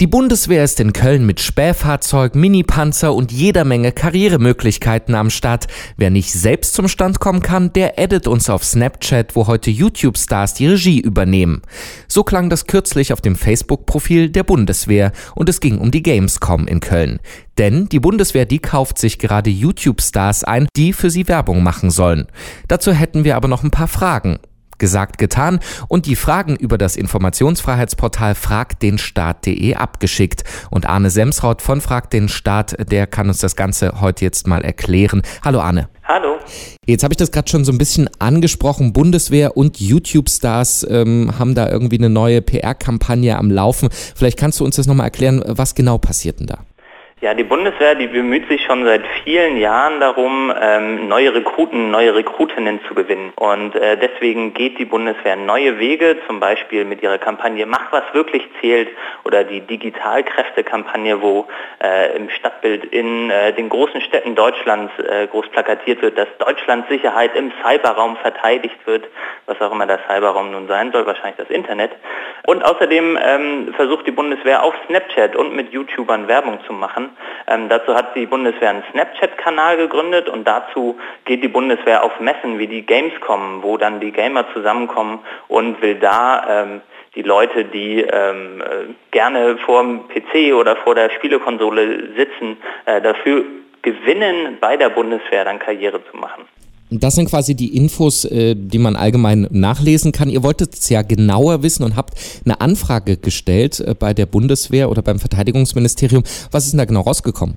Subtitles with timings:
[0.00, 5.66] Die Bundeswehr ist in Köln mit Spähfahrzeug, Minipanzer und jeder Menge Karrieremöglichkeiten am Start.
[5.96, 10.54] Wer nicht selbst zum Stand kommen kann, der addet uns auf Snapchat, wo heute YouTube-Stars
[10.54, 11.62] die Regie übernehmen.
[12.06, 16.68] So klang das kürzlich auf dem Facebook-Profil der Bundeswehr und es ging um die Gamescom
[16.68, 17.18] in Köln.
[17.58, 22.28] Denn die Bundeswehr, die kauft sich gerade YouTube-Stars ein, die für sie Werbung machen sollen.
[22.68, 24.38] Dazu hätten wir aber noch ein paar Fragen.
[24.78, 30.44] Gesagt, getan und die Fragen über das Informationsfreiheitsportal fragdenstaat.de abgeschickt.
[30.70, 34.64] Und Arne Semsraut von Frag den Staat, der kann uns das Ganze heute jetzt mal
[34.64, 35.22] erklären.
[35.44, 35.88] Hallo Arne.
[36.04, 36.38] Hallo.
[36.86, 38.94] Jetzt habe ich das gerade schon so ein bisschen angesprochen.
[38.94, 43.90] Bundeswehr und YouTube-Stars ähm, haben da irgendwie eine neue PR-Kampagne am Laufen.
[43.90, 46.58] Vielleicht kannst du uns das nochmal erklären, was genau passiert denn da?
[47.20, 52.14] Ja, die Bundeswehr, die bemüht sich schon seit vielen Jahren darum, ähm, neue Rekruten, neue
[52.14, 53.32] Rekrutinnen zu gewinnen.
[53.34, 58.04] Und äh, deswegen geht die Bundeswehr neue Wege, zum Beispiel mit ihrer Kampagne Mach, was
[58.12, 58.88] wirklich zählt
[59.24, 61.48] oder die Digitalkräfte-Kampagne, wo
[61.82, 64.92] äh, im Stadtbild in äh, den großen Städten Deutschlands
[65.30, 69.04] groß plakatiert wird, dass Deutschlands Sicherheit im Cyberraum verteidigt wird,
[69.46, 71.90] was auch immer der Cyberraum nun sein soll, wahrscheinlich das Internet.
[72.46, 77.07] Und außerdem ähm, versucht die Bundeswehr auf Snapchat und mit YouTubern Werbung zu machen.
[77.46, 82.58] Ähm, dazu hat die Bundeswehr einen Snapchat-Kanal gegründet und dazu geht die Bundeswehr auf Messen
[82.58, 86.80] wie die Gamescom, wo dann die Gamer zusammenkommen und will da ähm,
[87.14, 93.00] die Leute, die ähm, äh, gerne vor dem PC oder vor der Spielekonsole sitzen, äh,
[93.00, 93.44] dafür
[93.82, 96.46] gewinnen, bei der Bundeswehr dann Karriere zu machen.
[96.90, 100.30] Das sind quasi die Infos, äh, die man allgemein nachlesen kann.
[100.30, 104.90] Ihr wolltet es ja genauer wissen und habt eine Anfrage gestellt äh, bei der Bundeswehr
[104.90, 106.22] oder beim Verteidigungsministerium.
[106.50, 107.56] Was ist denn da genau rausgekommen?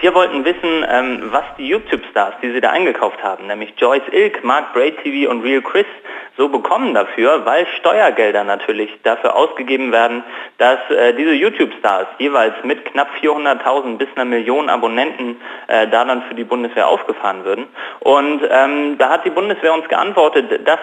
[0.00, 4.44] Wir wollten wissen, ähm, was die YouTube-Stars, die sie da eingekauft haben, nämlich Joyce Ilk,
[4.44, 5.86] Mark Braid TV und Real Chris,
[6.36, 10.22] so bekommen dafür, weil Steuergelder natürlich dafür ausgegeben werden,
[10.58, 16.22] dass äh, diese YouTube-Stars jeweils mit knapp 400.000 bis einer Million Abonnenten äh, da dann
[16.22, 17.66] für die Bundeswehr aufgefahren würden.
[18.00, 20.80] Und ähm, da hat die Bundeswehr uns geantwortet, dass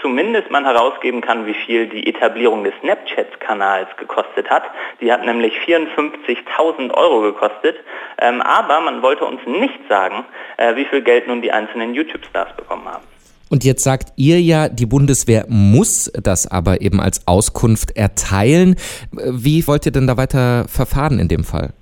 [0.00, 4.64] zumindest man herausgeben kann, wie viel die Etablierung des Snapchat-Kanals gekostet hat.
[5.00, 7.76] Die hat nämlich 54.000 Euro gekostet,
[8.20, 10.24] ähm, aber man wollte uns nicht sagen,
[10.56, 13.04] äh, wie viel Geld nun die einzelnen YouTube-Stars bekommen haben.
[13.50, 18.76] Und jetzt sagt ihr ja, die Bundeswehr muss das aber eben als Auskunft erteilen.
[19.12, 21.72] Wie wollt ihr denn da weiter verfahren in dem Fall?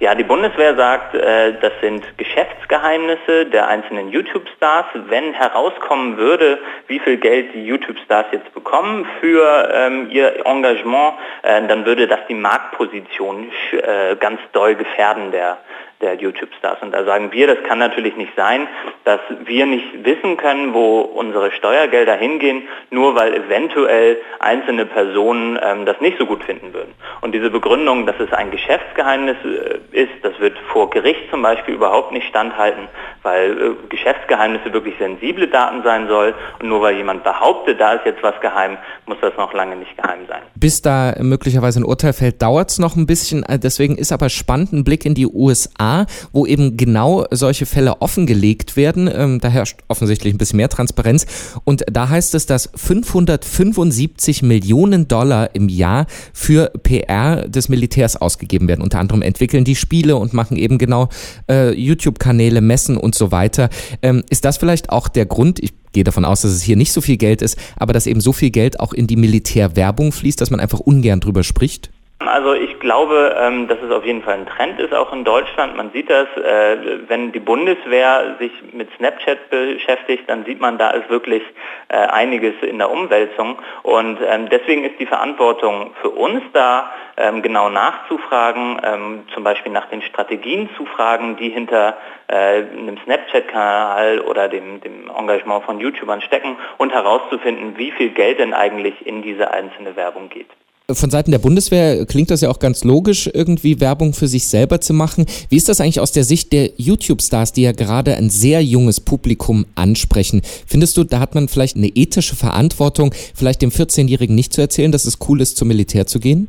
[0.00, 4.86] Ja, die Bundeswehr sagt, äh, das sind Geschäftsgeheimnisse der einzelnen YouTube-Stars.
[4.94, 11.66] Wenn herauskommen würde, wie viel Geld die YouTube-Stars jetzt bekommen für ähm, ihr Engagement, äh,
[11.66, 15.58] dann würde das die Marktposition äh, ganz doll gefährden der,
[16.00, 16.78] der YouTube-Stars.
[16.82, 18.66] Und da sagen wir, das kann natürlich nicht sein,
[19.04, 25.84] dass wir nicht wissen können, wo unsere Steuergelder hingehen, nur weil eventuell einzelne Personen ähm,
[25.84, 26.94] das nicht so gut finden würden.
[27.20, 31.74] Und diese Begründung, dass es ein Geschäftsgeheimnis äh, ist, das wird vor Gericht zum Beispiel
[31.74, 32.88] überhaupt nicht standhalten,
[33.22, 36.34] weil äh, Geschäftsgeheimnisse wirklich sensible Daten sein soll.
[36.60, 39.96] Und nur weil jemand behauptet, da ist jetzt was geheim, muss das noch lange nicht
[39.96, 40.42] geheim sein.
[40.54, 43.42] Bis da möglicherweise ein Urteil fällt, dauert es noch ein bisschen.
[43.42, 45.89] Äh, deswegen ist aber spannend ein Blick in die USA,
[46.32, 49.10] wo eben genau solche Fälle offengelegt werden.
[49.12, 51.26] Ähm, da herrscht offensichtlich ein bisschen mehr Transparenz.
[51.64, 58.68] Und da heißt es, dass 575 Millionen Dollar im Jahr für PR des Militärs ausgegeben
[58.68, 58.82] werden.
[58.82, 61.08] Unter anderem entwickeln die Spiele und machen eben genau
[61.48, 63.68] äh, YouTube-Kanäle, Messen und so weiter.
[64.02, 65.60] Ähm, ist das vielleicht auch der Grund?
[65.62, 68.20] Ich gehe davon aus, dass es hier nicht so viel Geld ist, aber dass eben
[68.20, 71.90] so viel Geld auch in die Militärwerbung fließt, dass man einfach ungern drüber spricht?
[72.26, 75.74] Also ich glaube, ähm, dass es auf jeden Fall ein Trend ist, auch in Deutschland.
[75.74, 80.90] Man sieht das, äh, wenn die Bundeswehr sich mit Snapchat beschäftigt, dann sieht man, da
[80.90, 81.42] ist wirklich
[81.88, 83.58] äh, einiges in der Umwälzung.
[83.82, 89.86] Und ähm, deswegen ist die Verantwortung für uns da, ähm, genau nachzufragen, zum Beispiel nach
[89.86, 91.96] den Strategien zu fragen, die hinter
[92.28, 98.38] äh, einem Snapchat-Kanal oder dem, dem Engagement von YouTubern stecken und herauszufinden, wie viel Geld
[98.38, 100.48] denn eigentlich in diese einzelne Werbung geht.
[100.94, 104.80] Von Seiten der Bundeswehr klingt das ja auch ganz logisch, irgendwie Werbung für sich selber
[104.80, 105.26] zu machen.
[105.48, 109.00] Wie ist das eigentlich aus der Sicht der YouTube-Stars, die ja gerade ein sehr junges
[109.00, 110.42] Publikum ansprechen?
[110.66, 114.92] Findest du, da hat man vielleicht eine ethische Verantwortung, vielleicht dem 14-Jährigen nicht zu erzählen,
[114.92, 116.48] dass es cool ist, zum Militär zu gehen?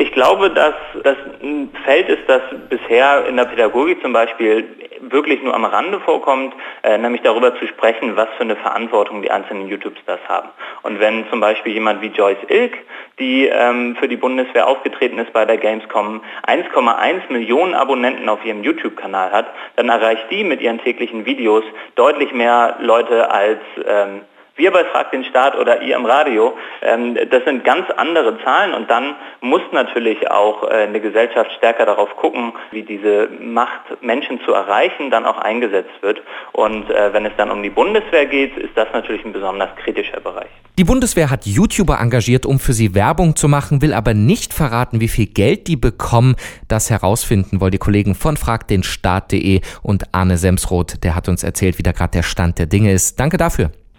[0.00, 4.64] Ich glaube, dass das ein Feld ist, das bisher in der Pädagogik zum Beispiel
[5.00, 6.54] wirklich nur am Rande vorkommt,
[6.84, 10.50] äh, nämlich darüber zu sprechen, was für eine Verantwortung die einzelnen YouTube-Stars haben.
[10.84, 12.78] Und wenn zum Beispiel jemand wie Joyce Ilk,
[13.18, 18.62] die ähm, für die Bundeswehr aufgetreten ist bei der Gamescom, 1,1 Millionen Abonnenten auf ihrem
[18.62, 21.64] YouTube-Kanal hat, dann erreicht die mit ihren täglichen Videos
[21.96, 24.20] deutlich mehr Leute als ähm,
[24.58, 28.74] wir bei Frag den Staat oder ihr im Radio, ähm, das sind ganz andere Zahlen
[28.74, 34.40] und dann muss natürlich auch äh, eine Gesellschaft stärker darauf gucken, wie diese Macht, Menschen
[34.44, 36.20] zu erreichen, dann auch eingesetzt wird.
[36.52, 40.20] Und äh, wenn es dann um die Bundeswehr geht, ist das natürlich ein besonders kritischer
[40.20, 40.50] Bereich.
[40.78, 45.00] Die Bundeswehr hat YouTuber engagiert, um für sie Werbung zu machen, will aber nicht verraten,
[45.00, 46.36] wie viel Geld die bekommen.
[46.68, 51.82] Das herausfinden wollen die Kollegen von fragdenstaat.de und Arne Semsroth, der hat uns erzählt, wie
[51.82, 53.18] da gerade der Stand der Dinge ist.
[53.18, 53.70] Danke dafür.